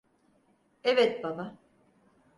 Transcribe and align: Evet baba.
Evet 0.83 1.23
baba. 1.23 1.57